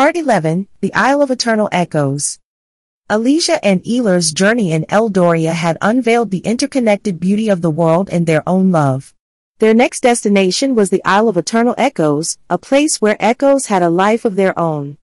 [0.00, 2.38] Part 11, The Isle of Eternal Echoes.
[3.10, 8.26] Elysia and Aelar's journey in Eldoria had unveiled the interconnected beauty of the world and
[8.26, 9.12] their own love.
[9.58, 13.90] Their next destination was the Isle of Eternal Echoes, a place where echoes had a
[13.90, 14.96] life of their own.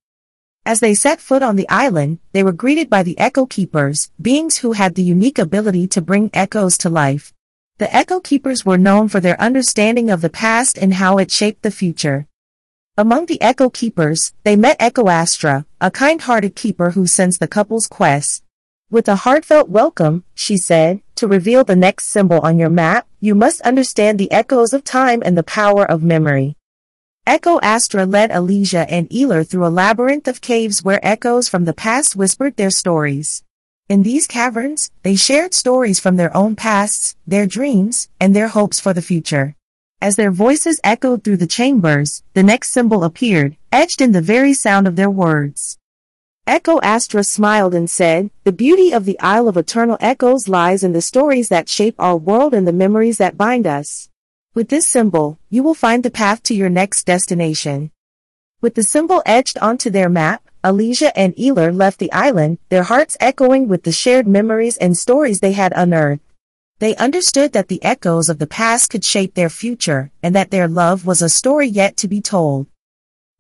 [0.66, 4.58] As they set foot on the island, they were greeted by the Echo Keepers, beings
[4.58, 7.36] who had the unique ability to bring echoes to life.
[7.78, 11.62] The Echo Keepers were known for their understanding of the past and how it shaped
[11.62, 12.27] the future.
[13.00, 17.86] Among the Echo Keepers, they met Echo Astra, a kind-hearted keeper who sensed the couple's
[17.86, 18.44] quest.
[18.90, 23.36] With a heartfelt welcome, she said, to reveal the next symbol on your map, you
[23.36, 26.56] must understand the echoes of time and the power of memory.
[27.28, 31.74] Echo Astra led Elysia and Aelar through a labyrinth of caves where echoes from the
[31.76, 33.44] past whispered their stories.
[33.88, 38.80] In these caverns, they shared stories from their own pasts, their dreams, and their hopes
[38.80, 39.57] for the future.
[40.00, 44.54] As their voices echoed through the chambers, the next symbol appeared, etched in the very
[44.54, 45.80] sound of their words.
[46.46, 50.94] Echo Astra smiled and said, The beauty of the Isle of Eternal Echoes lies in
[50.94, 54.10] the stories that shape our world and the memories that bind us.
[54.54, 57.90] With this symbol, you will find the path to your next destination.
[58.62, 63.18] With the symbol etched onto their map, Elysia and Aelar left the island, their hearts
[63.20, 66.22] echoing with the shared memories and stories they had unearthed.
[66.80, 70.68] They understood that the echoes of the past could shape their future, and that their
[70.68, 72.68] love was a story yet to be told.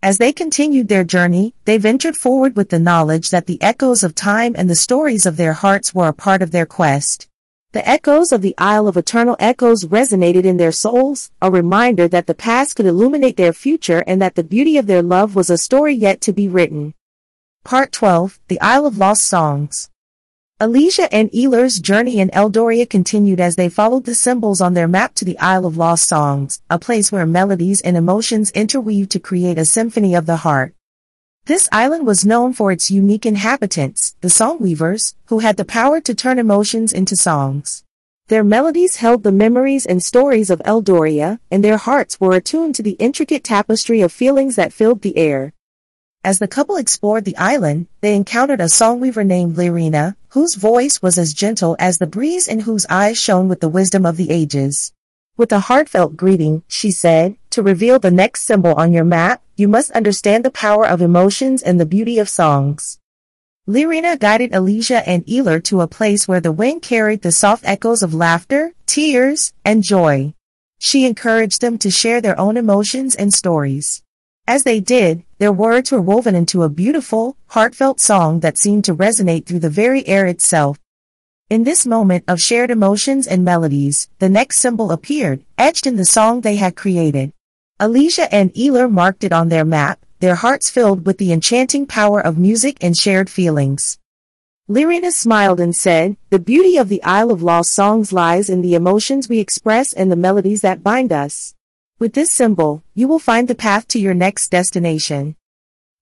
[0.02, 4.16] As they continued their journey, they ventured forward with the knowledge that the echoes of
[4.16, 7.28] time and the stories of their hearts were a part of their quest.
[7.74, 12.26] The echoes of the Isle of Eternal Echoes resonated in their souls, a reminder that
[12.26, 15.60] the past could illuminate their future and that the beauty of their love was a
[15.60, 16.96] story yet to be written.
[17.64, 19.92] Part 12, The Isle of Lost Songs.
[20.60, 25.14] Elysia and Aelar's journey in Eldoria continued as they followed the symbols on their map
[25.14, 29.60] to the Isle of Lost Songs, a place where melodies and emotions interweave to create
[29.60, 30.74] a symphony of the heart.
[31.46, 36.16] This island was known for its unique inhabitants, the songweavers, who had the power to
[36.16, 37.84] turn emotions into songs.
[38.28, 42.82] Their melodies held the memories and stories of Eldoria, and their hearts were attuned to
[42.82, 45.54] the intricate tapestry of feelings that filled the air.
[46.24, 51.18] As the couple explored the island, they encountered a songweaver named Lyrina, whose voice was
[51.18, 54.94] as gentle as the breeze and whose eyes shone with the wisdom of the ages.
[55.38, 59.68] With a heartfelt greeting, she said, to reveal the next symbol on your map, you
[59.68, 63.00] must understand the power of emotions and the beauty of songs.
[63.68, 68.02] Lyrina guided Elysia and Aelar to a place where the wind carried the soft echoes
[68.02, 70.34] of laughter, tears, and joy.
[70.80, 74.04] She encouraged them to share their own emotions and stories.
[74.50, 78.96] As they did, their words were woven into a beautiful, heartfelt song that seemed to
[78.96, 80.80] resonate through the very air itself.
[81.50, 86.06] In this moment of shared emotions and melodies, the next symbol appeared, etched in the
[86.06, 87.34] song they had created.
[87.78, 92.22] Elysia and Aelar marked it on their map, their hearts filled with the enchanting power
[92.22, 94.00] of music and shared feelings.
[94.70, 98.76] Lyrina smiled and said, The beauty of the Isle of Lost Songs lies in the
[98.76, 101.54] emotions we express and the melodies that bind us.
[102.00, 105.36] With this symbol, you will find the path to your next destination.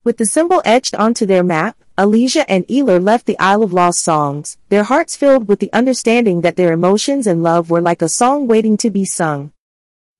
[0.03, 4.03] With the symbol etched onto their map, Elysia and Aelar left the Isle of Lost
[4.03, 8.09] Songs, their hearts filled with the understanding that their emotions and love were like a
[8.09, 9.53] song waiting to be sung.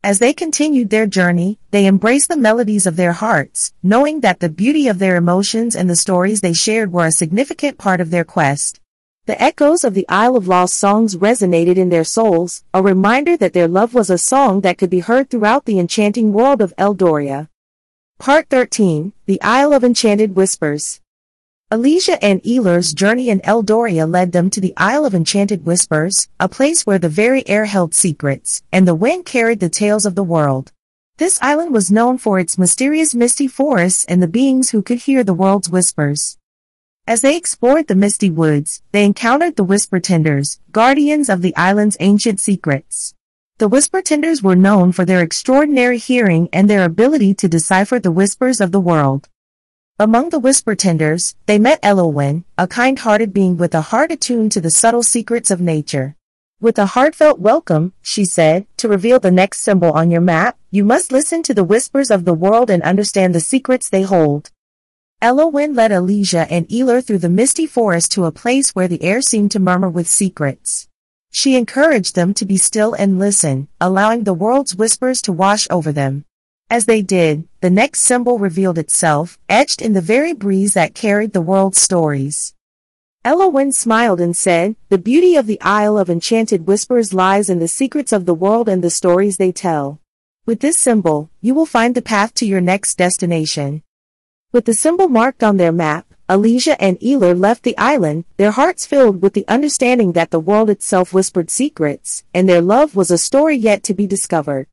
[0.01, 4.47] As they continued their journey, they embraced the melodies of their hearts, knowing that the
[4.47, 8.23] beauty of their emotions and the stories they shared were a significant part of their
[8.23, 8.79] quest.
[9.27, 13.53] The echoes of the Isle of Lost songs resonated in their souls, a reminder that
[13.53, 17.49] their love was a song that could be heard throughout the enchanting world of Eldoria.
[18.19, 21.01] Part 13, The Isle of Enchanted Whispers.
[21.71, 26.47] Elysia and Aelar's journey in Eldoria led them to the Isle of Enchanted Whispers, a
[26.47, 30.23] place where the very air held secrets, and the wind carried the tales of the
[30.23, 30.71] world.
[31.17, 35.23] This island was known for its mysterious misty forests and the beings who could hear
[35.23, 36.37] the world's whispers.
[37.07, 41.95] As they explored the misty woods, they encountered the Whisper Tenders, guardians of the island's
[41.99, 43.13] ancient secrets.
[43.59, 48.11] The Whisper Tenders were known for their extraordinary hearing and their ability to decipher the
[48.11, 49.29] whispers of the world.
[49.99, 54.59] Among the Whisper Tenders, they met Elowin, a kind-hearted being with a heart attuned to
[54.59, 56.15] the subtle secrets of nature.
[56.59, 60.83] With a heartfelt welcome, she said, to reveal the next symbol on your map, you
[60.83, 64.49] must listen to the whispers of the world and understand the secrets they hold.
[65.25, 69.21] Elowin led Elysia and Aelar through the misty forest to a place where the air
[69.23, 70.87] seemed to murmur with secrets.
[71.31, 75.91] She encouraged them to be still and listen, allowing the world's whispers to wash over
[75.91, 76.25] them.
[76.69, 81.33] As they did, the next symbol revealed itself, etched in the very breeze that carried
[81.33, 82.53] the world's stories.
[83.23, 87.67] Elowin smiled and said, The beauty of the Isle of Enchanted Whispers lies in the
[87.67, 89.99] secrets of the world and the stories they tell.
[90.45, 93.81] With this symbol, you will find the path to your next destination.
[94.55, 98.85] With the symbol marked on their map, Elysia and Aelar left the island, their hearts
[98.85, 103.17] filled with the understanding that the world itself whispered secrets, and their love was a
[103.17, 104.67] story yet to be discovered.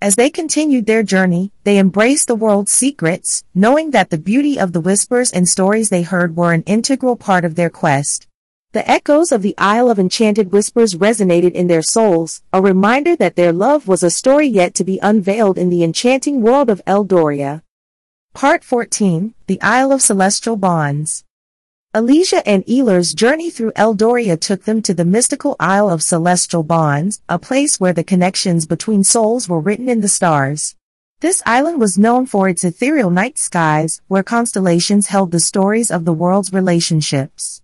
[0.00, 4.72] As they continued their journey, they embraced the world's secrets, knowing that the beauty of
[4.72, 8.28] the whispers and stories they heard were an integral part of their quest.
[8.70, 13.34] The echoes of the Isle of Enchanted Whispers resonated in their souls, a reminder that
[13.34, 17.62] their love was a story yet to be unveiled in the enchanting world of Eldoria.
[18.38, 21.24] Part 14, The Isle of Celestial Bonds.
[21.92, 27.20] Elysia and Aelar's journey through Eldoria took them to the mystical Isle of Celestial Bonds,
[27.28, 30.76] a place where the connections between souls were written in the stars.
[31.18, 36.04] This island was known for its ethereal night skies, where constellations held the stories of
[36.04, 37.60] the world's relationships.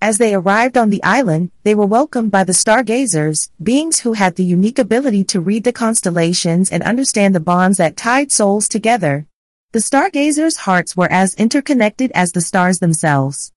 [0.00, 4.36] As they arrived on the island, they were welcomed by the stargazers, beings who had
[4.36, 9.26] the unique ability to read the constellations and understand the bonds that tied souls together.
[9.70, 13.52] The stargazers' hearts were as interconnected as the stars themselves.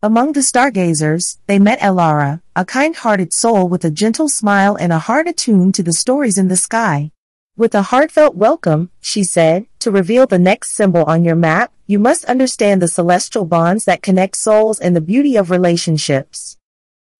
[0.00, 5.00] Among the stargazers, they met Elara, a kind-hearted soul with a gentle smile and a
[5.00, 7.10] heart attuned to the stories in the sky.
[7.56, 11.98] With a heartfelt welcome, she said, to reveal the next symbol on your map, you
[11.98, 16.58] must understand the celestial bonds that connect souls and the beauty of relationships.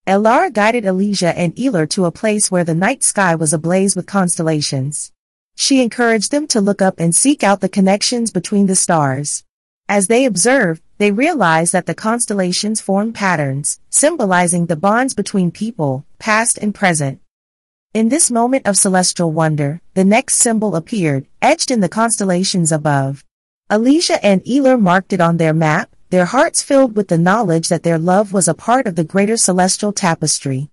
[0.07, 4.07] Elara guided Elysia and Aelar to a place where the night sky was ablaze with
[4.07, 5.11] constellations.
[5.57, 9.45] She encouraged them to look up and seek out the connections between the stars.
[9.89, 16.05] As they observed, they realized that the constellations formed patterns, symbolizing the bonds between people,
[16.19, 17.21] past and present.
[17.93, 23.25] In this moment of celestial wonder, the next symbol appeared, etched in the constellations above.
[23.69, 27.83] Elysia and Aelar marked it on their map, their hearts filled with the knowledge that
[27.83, 30.71] their love was a part of the greater celestial tapestry.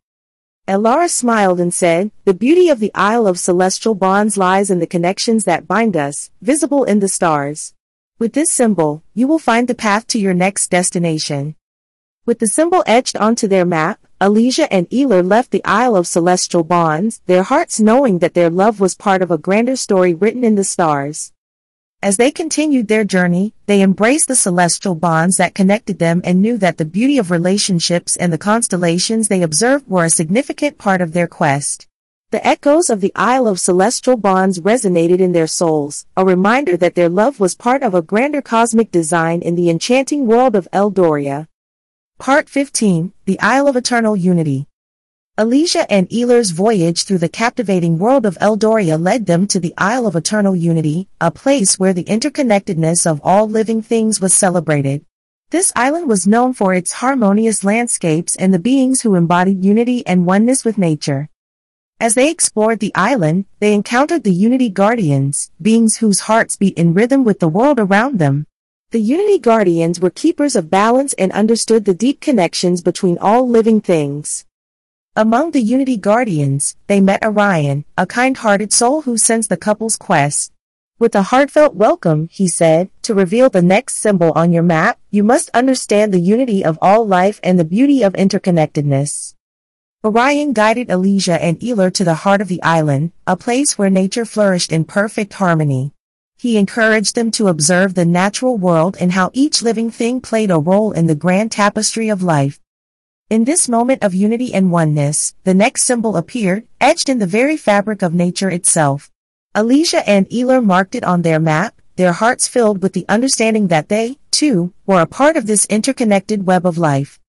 [0.68, 4.86] Elara smiled and said, The beauty of the Isle of Celestial Bonds lies in the
[4.86, 7.74] connections that bind us, visible in the stars.
[8.19, 11.56] With this symbol, you will find the path to your next destination.
[12.25, 16.66] With the symbol etched onto their map, Elysia and Aelar left the Isle of Celestial
[16.66, 20.56] Bonds, their hearts knowing that their love was part of a grander story written in
[20.56, 21.31] the stars.
[22.04, 26.56] As they continued their journey, they embraced the celestial bonds that connected them and knew
[26.60, 31.14] that the beauty of relationships and the constellations they observed were a significant part of
[31.14, 31.88] their quest.
[32.30, 36.94] The echoes of the Isle of Celestial Bonds resonated in their souls, a reminder that
[36.94, 41.48] their love was part of a grander cosmic design in the enchanting world of Eldoria.
[42.20, 44.68] Part 15, The Isle of Eternal Unity.
[45.39, 50.07] Elysia and Aelar's voyage through the captivating world of Eldoria led them to the Isle
[50.07, 55.06] of Eternal Unity, a place where the interconnectedness of all living things was celebrated.
[55.51, 60.25] This island was known for its harmonious landscapes and the beings who embodied unity and
[60.25, 61.30] oneness with nature.
[62.00, 66.95] As they explored the island, they encountered the Unity Guardians, beings whose hearts beat in
[66.95, 68.48] rhythm with the world around them.
[68.89, 73.81] The Unity Guardians were keepers of balance and understood the deep connections between all living
[73.81, 74.47] things.
[75.19, 80.52] Among the Unity Guardians, they met Orion, a kind-hearted soul who sensed the couple's quest.
[81.00, 85.24] With a heartfelt welcome, he said, to reveal the next symbol on your map, you
[85.24, 89.34] must understand the unity of all life and the beauty of interconnectedness.
[90.06, 94.24] Orion guided Elysia and Aelar to the heart of the island, a place where nature
[94.24, 95.94] flourished in perfect harmony.
[96.38, 100.60] He encouraged them to observe the natural world and how each living thing played a
[100.60, 102.60] role in the grand tapestry of life.
[103.29, 107.57] In this moment of unity and oneness, the next symbol appeared, etched in the very
[107.57, 109.12] fabric of nature itself.
[109.53, 113.89] Elysia and Aelar marked it on their map, their hearts filled with the understanding that
[113.89, 117.19] they, too, were a part of this interconnected web of life.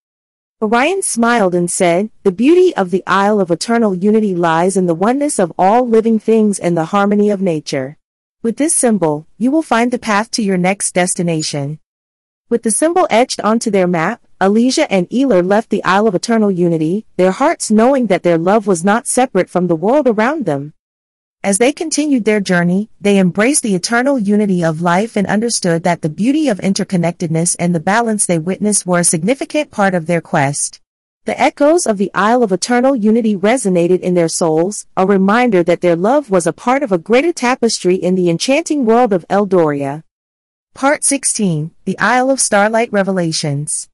[0.61, 4.95] Orion smiled and said, The beauty of the Isle of Eternal Unity lies in the
[4.95, 7.97] oneness of all living things and the harmony of nature.
[8.41, 11.79] With this symbol, you will find the path to your next destination.
[12.47, 16.49] With the symbol etched onto their map, Elysia and Aelar left the Isle of Eternal
[16.49, 20.73] Unity, their hearts knowing that their love was not separate from the world around them.
[21.43, 26.01] As they continued their journey, they embraced the eternal unity of life and understood that
[26.01, 30.21] the beauty of interconnectedness and the balance they witnessed were a significant part of their
[30.21, 30.79] quest.
[31.25, 35.81] The echoes of the Isle of Eternal Unity resonated in their souls, a reminder that
[35.81, 40.03] their love was a part of a greater tapestry in the enchanting world of Eldoria.
[40.73, 43.88] Part 16, The Isle of Starlight Revelations.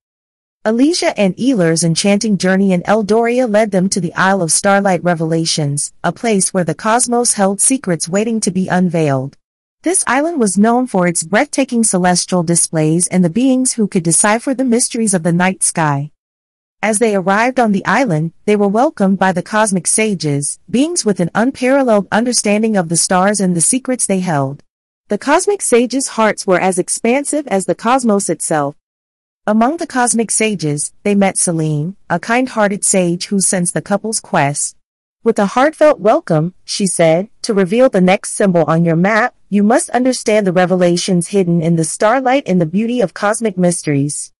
[0.65, 5.93] Elysia and Aelar's enchanting journey in Eldoria led them to the Isle of Starlight Revelations,
[6.03, 9.37] a place where the cosmos held secrets waiting to be unveiled.
[9.83, 14.55] This island was known for its breathtaking celestial displays and the beings who could decipher
[14.55, 16.09] the mysteries of the night sky.
[16.81, 21.19] As they arrived on the island, they were welcomed by the cosmic sages, beings with
[21.19, 24.63] an unparalleled understanding of the stars and the secrets they held.
[25.09, 28.75] The cosmic sages' hearts were as expansive as the cosmos itself.
[29.47, 34.75] Among the cosmic sages, they met Selene, a kind-hearted sage who sensed the couple's quest.
[35.23, 39.61] With a heartfelt welcome, she said, to reveal the next symbol on your map, you
[39.61, 44.33] must understand the revelations hidden in the starlight and the beauty of cosmic mysteries.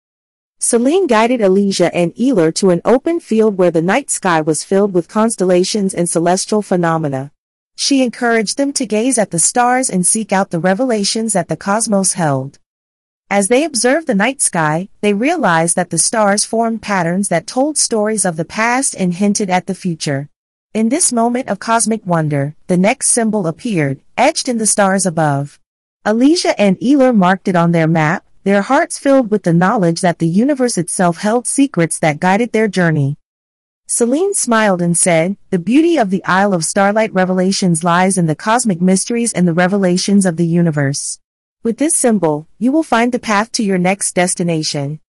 [0.57, 4.95] Selene guided Elysia and Aelar to an open field where the night sky was filled
[4.95, 7.31] with constellations and celestial phenomena.
[7.75, 11.57] She encouraged them to gaze at the stars and seek out the revelations that the
[11.57, 12.57] cosmos held.
[13.29, 17.75] As they observed the night sky, they realized that the stars formed patterns that told
[17.75, 20.29] stories of the past and hinted at the future.
[20.75, 25.60] In this moment of cosmic wonder, the next symbol appeared, etched in the stars above.
[26.05, 30.20] Elysia and Aelar marked it on their map, their hearts filled with the knowledge that
[30.20, 33.17] the universe itself held secrets that guided their journey.
[33.88, 38.36] Selene smiled and said, The beauty of the Isle of Starlight revelations lies in the
[38.36, 41.20] cosmic mysteries and the revelations of the universe.
[41.65, 45.00] With this symbol, you will find the path to your next destination.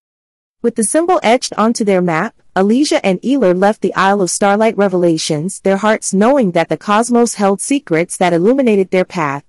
[0.63, 4.75] With the symbol etched onto their map, Elysia and Aelar left the Isle of Starlight
[4.75, 9.43] revelations, their hearts knowing that the cosmos held secrets that illuminated their path.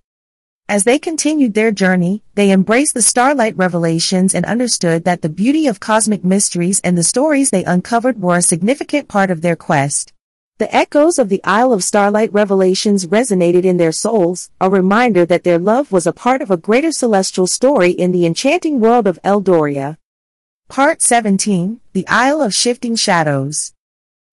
[0.69, 5.67] As they continued their journey, they embraced the starlight revelations and understood that the beauty
[5.67, 10.13] of cosmic mysteries and the stories they uncovered were a significant part of their quest.
[10.59, 15.45] The echoes of the Isle of Starlight revelations resonated in their souls, a reminder that
[15.45, 19.21] their love was a part of a greater celestial story in the enchanting world of
[19.25, 19.99] Eldoria.
[20.69, 23.73] Part 17, The Isle of Shifting Shadows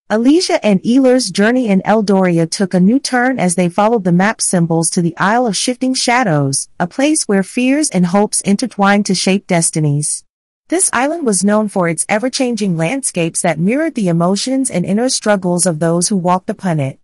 [0.10, 4.42] Elysia and Aelar's journey in Eldoria took a new turn as they followed the map
[4.42, 9.14] symbols to the Isle of Shifting Shadows, a place where fears and hopes intertwine to
[9.14, 10.25] shape destinies.
[10.68, 15.68] This island was known for its ever-changing landscapes that mirrored the emotions and inner struggles
[15.68, 17.00] of those who walked upon it.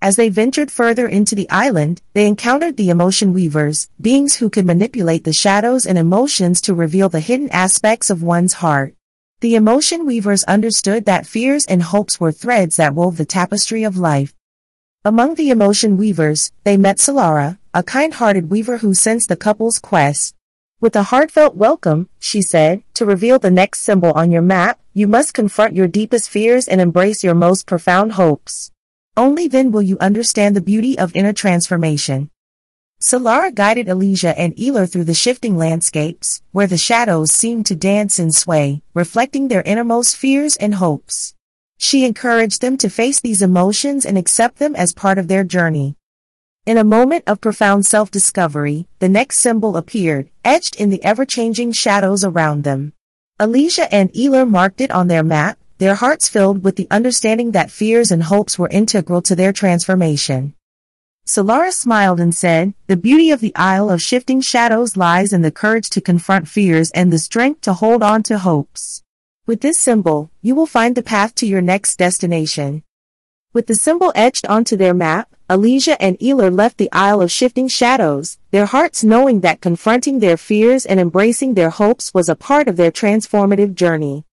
[0.00, 4.64] As they ventured further into the island, they encountered the emotion weavers, beings who could
[4.64, 8.94] manipulate the shadows and emotions to reveal the hidden aspects of one's heart.
[9.40, 13.98] The emotion weavers understood that fears and hopes were threads that wove the tapestry of
[13.98, 14.34] life.
[15.04, 20.34] Among the emotion weavers, they met Solara, a kind-hearted weaver who sensed the couple's quest.
[20.78, 25.08] With a heartfelt welcome, she said, to reveal the next symbol on your map, you
[25.08, 28.72] must confront your deepest fears and embrace your most profound hopes.
[29.16, 32.28] Only then will you understand the beauty of inner transformation.
[33.00, 38.18] Solara guided Elysia and Aelar through the shifting landscapes, where the shadows seemed to dance
[38.18, 41.34] and sway, reflecting their innermost fears and hopes.
[41.78, 45.95] She encouraged them to face these emotions and accept them as part of their journey.
[46.66, 52.24] In a moment of profound self-discovery, the next symbol appeared, etched in the ever-changing shadows
[52.24, 52.92] around them.
[53.38, 57.70] Elysia and Aelar marked it on their map, their hearts filled with the understanding that
[57.70, 60.54] fears and hopes were integral to their transformation.
[61.24, 65.52] Solara smiled and said, The beauty of the Isle of Shifting Shadows lies in the
[65.52, 69.04] courage to confront fears and the strength to hold on to hopes.
[69.46, 72.82] With this symbol, you will find the path to your next destination.
[73.56, 77.68] With the symbol etched onto their map, Elysia and Aelar left the Isle of Shifting
[77.68, 82.68] Shadows, their hearts knowing that confronting their fears and embracing their hopes was a part
[82.68, 84.26] of their transformative journey.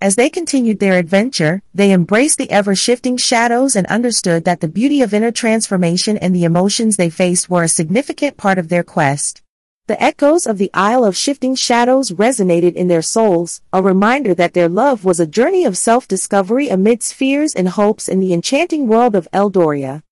[0.00, 5.02] As they continued their adventure, they embraced the ever-shifting shadows and understood that the beauty
[5.02, 9.42] of inner transformation and the emotions they faced were a significant part of their quest.
[9.88, 14.54] The echoes of the Isle of Shifting Shadows resonated in their souls, a reminder that
[14.54, 19.16] their love was a journey of self-discovery amidst fears and hopes in the enchanting world
[19.16, 20.04] of Eldoria.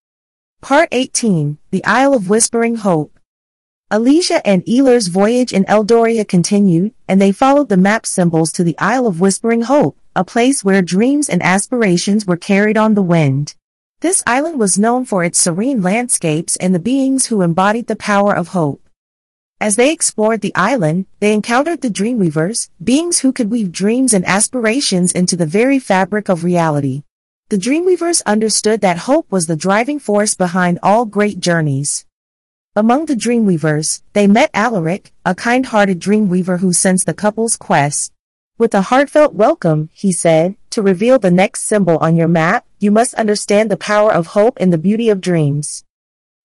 [0.60, 3.16] Part 18, The Isle of Whispering Hope
[3.92, 8.78] Elysia and Aelar's voyage in Eldoria continued, and they followed the map symbols to the
[8.80, 13.54] Isle of Whispering Hope, a place where dreams and aspirations were carried on the wind.
[14.00, 18.34] This island was known for its serene landscapes and the beings who embodied the power
[18.34, 18.82] of hope.
[19.62, 24.26] As they explored the island, they encountered the Dreamweavers, beings who could weave dreams and
[24.26, 27.02] aspirations into the very fabric of reality.
[27.50, 32.06] The Dreamweavers understood that hope was the driving force behind all great journeys.
[32.74, 38.12] Among the Dreamweavers, they met Alaric, a kind-hearted Dreamweaver who sensed the couple's quest.
[38.56, 42.90] With a heartfelt welcome, he said, to reveal the next symbol on your map, you
[42.90, 45.84] must understand the power of hope and the beauty of dreams.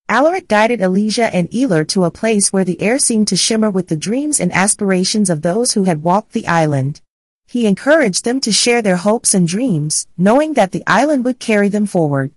[0.08, 3.88] Alaric guided Elysia and Aelar to a place where the air seemed to shimmer with
[3.88, 7.02] the dreams and aspirations of those who had walked the island.
[7.48, 11.70] He encouraged them to share their hopes and dreams, knowing that the island would carry
[11.70, 12.30] them forward.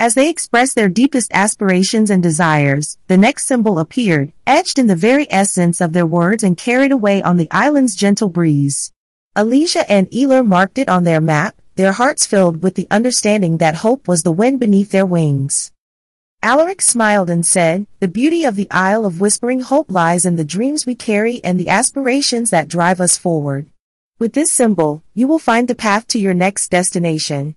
[0.00, 4.96] As they expressed their deepest aspirations and desires, the next symbol appeared, etched in the
[4.96, 8.92] very essence of their words and carried away on the island's gentle breeze.
[9.36, 13.76] Elysia and Aelar marked it on their map, their hearts filled with the understanding that
[13.76, 15.70] hope was the wind beneath their wings.
[16.42, 20.44] Alaric smiled and said, The beauty of the Isle of Whispering Hope lies in the
[20.44, 23.66] dreams we carry and the aspirations that drive us forward.
[24.20, 27.56] With this symbol, you will find the path to your next destination.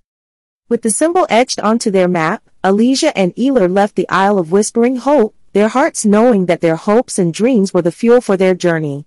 [0.68, 4.96] With the symbol etched onto their map, Elysia and Aelar left the Isle of Whispering
[4.96, 9.06] Hope, their hearts knowing that their hopes and dreams were the fuel for their journey.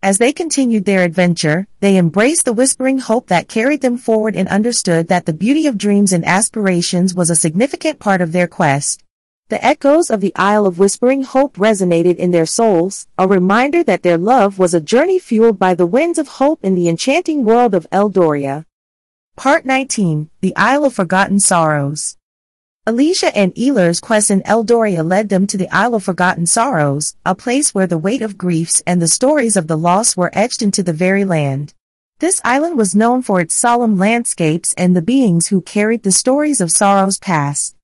[0.00, 4.46] As they continued their adventure, they embraced the whispering hope that carried them forward and
[4.46, 9.02] understood that the beauty of dreams and aspirations was a significant part of their quest.
[9.48, 14.04] The echoes of the Isle of Whispering Hope resonated in their souls, a reminder that
[14.04, 17.74] their love was a journey fueled by the winds of hope in the enchanting world
[17.74, 18.66] of Eldoria.
[19.34, 22.18] Part 19, The Isle of Forgotten Sorrows
[22.88, 27.34] Elysia and Aelar's quest in Eldoria led them to the Isle of Forgotten Sorrows, a
[27.34, 30.82] place where the weight of griefs and the stories of the lost were etched into
[30.82, 31.74] the very land.
[32.20, 36.62] This island was known for its solemn landscapes and the beings who carried the stories
[36.62, 37.76] of sorrows past.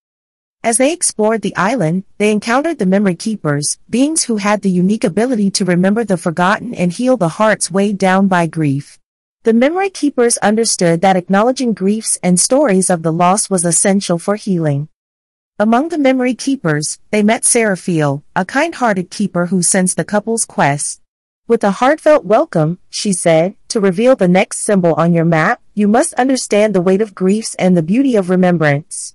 [0.63, 5.05] As they explored the island, they encountered the Memory Keepers, beings who had the unique
[5.05, 8.99] ability to remember the forgotten and heal the hearts weighed down by grief.
[9.43, 14.37] The Memory Keepers understood that acknowledging griefs and stories of the lost was essential for
[14.37, 14.89] healing.
[15.57, 21.01] Among the memory keepers, they met Seraphiel, a kind-hearted keeper who sensed the couple's quest.
[21.47, 25.87] With a heartfelt welcome, she said, to reveal the next symbol on your map, you
[25.87, 29.15] must understand the weight of griefs and the beauty of remembrance.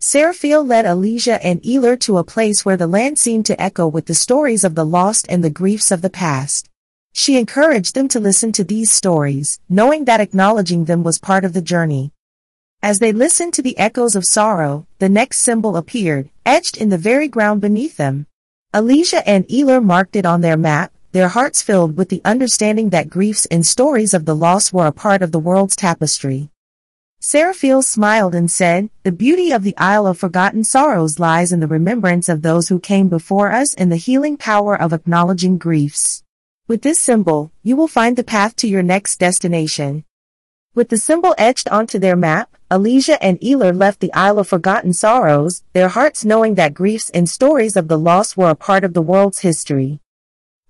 [0.00, 4.06] Seraphiel led Elysia and Aelar to a place where the land seemed to echo with
[4.06, 6.68] the stories of the lost and the griefs of the past.
[7.12, 11.52] She encouraged them to listen to these stories, knowing that acknowledging them was part of
[11.52, 12.10] the journey.
[12.82, 16.96] As they listened to the echoes of sorrow, the next symbol appeared, etched in the
[16.96, 18.26] very ground beneath them.
[18.72, 23.10] Elysia and Aelar marked it on their map, their hearts filled with the understanding that
[23.10, 26.48] griefs and stories of the lost were a part of the world's tapestry.
[27.20, 31.66] Seraphiel smiled and said, The beauty of the Isle of Forgotten Sorrows lies in the
[31.66, 36.22] remembrance of those who came before us and the healing power of acknowledging griefs.
[36.66, 40.04] With this symbol, you will find the path to your next destination.
[40.72, 44.92] With the symbol etched onto their map, Elysia and Aelar left the Isle of Forgotten
[44.92, 48.94] Sorrows, their hearts knowing that griefs and stories of the lost were a part of
[48.94, 49.98] the world's history.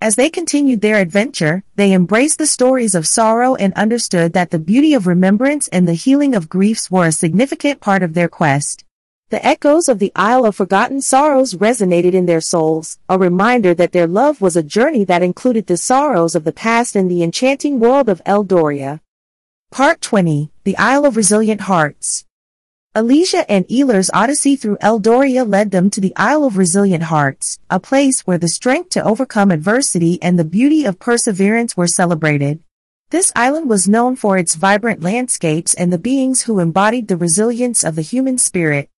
[0.01, 4.57] As they continued their adventure, they embraced the stories of sorrow and understood that the
[4.57, 8.83] beauty of remembrance and the healing of griefs were a significant part of their quest.
[9.29, 13.91] The echoes of the Isle of Forgotten Sorrows resonated in their souls, a reminder that
[13.91, 17.79] their love was a journey that included the sorrows of the past and the enchanting
[17.79, 18.99] world of Eldoria.
[19.71, 22.25] Part 20, The Isle of Resilient Hearts.
[22.93, 27.79] Elysia and Aelar's odyssey through Eldoria led them to the Isle of Resilient Hearts, a
[27.79, 32.59] place where the strength to overcome adversity and the beauty of perseverance were celebrated.
[33.11, 37.85] This island was known for its vibrant landscapes and the beings who embodied the resilience
[37.85, 38.89] of the human spirit.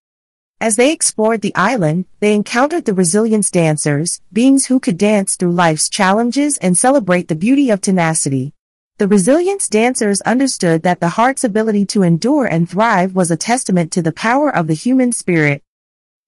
[0.59, 5.51] As they explored the island, they encountered the resilience dancers, beings who could dance through
[5.51, 8.55] life's challenges and celebrate the beauty of tenacity.
[9.03, 13.91] The resilience dancers understood that the heart's ability to endure and thrive was a testament
[13.91, 15.61] to the power of the human spirit.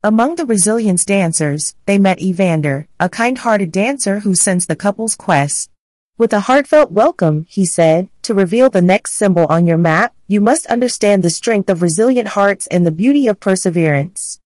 [0.03, 5.71] Among the resilience dancers, they met Evander, a kind-hearted dancer who sensed the couple's quest.
[6.17, 10.41] With a heartfelt welcome, he said, to reveal the next symbol on your map, you
[10.41, 14.41] must understand the strength of resilient hearts and the beauty of perseverance.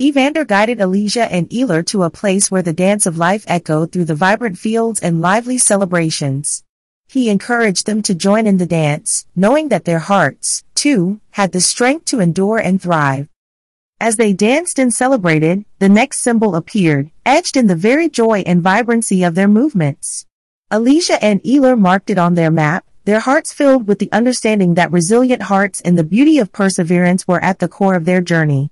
[0.00, 4.04] Evander guided Elysia and Aelar to a place where the dance of life echoed through
[4.04, 6.62] the vibrant fields and lively celebrations.
[7.08, 11.60] He encouraged them to join in the dance, knowing that their hearts, too, had the
[11.60, 13.28] strength to endure and thrive.
[14.00, 18.60] As they danced and celebrated, the next symbol appeared, etched in the very joy and
[18.60, 20.26] vibrancy of their movements.
[20.70, 24.90] Elysia and Aelar marked it on their map, their hearts filled with the understanding that
[24.90, 28.70] resilient hearts and the beauty of perseverance were at the core of their journey.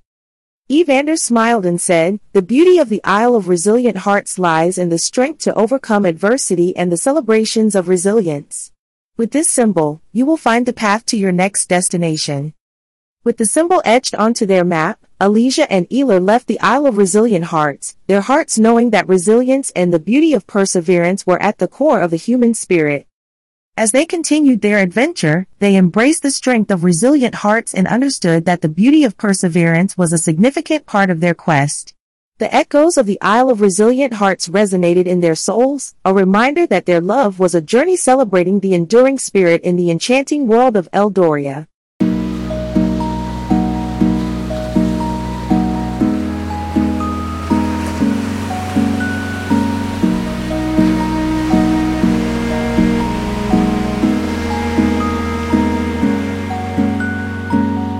[0.71, 4.97] Evander smiled and said, The beauty of the Isle of Resilient Hearts lies in the
[4.97, 8.73] strength to overcome adversity and the celebrations of resilience.
[9.19, 12.55] With this symbol, you will find the path to your next destination.
[13.25, 17.45] With the symbol etched onto their map, Elysia and Aelar left the Isle of Resilient
[17.47, 22.01] Hearts, their hearts knowing that resilience and the beauty of perseverance were at the core
[22.01, 23.07] of the human spirit.
[23.77, 28.61] As they continued their adventure, they embraced the strength of resilient hearts and understood that
[28.61, 31.93] the beauty of perseverance was a significant part of their quest.
[32.39, 36.87] The echoes of the Isle of Resilient Hearts resonated in their souls, a reminder that
[36.87, 41.67] their love was a journey celebrating the enduring spirit in the enchanting world of Eldoria.